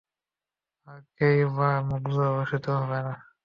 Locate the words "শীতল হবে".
2.49-2.99